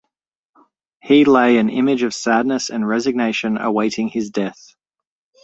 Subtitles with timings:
[0.99, 4.73] He lay an image of sadness and resignation awaiting his death.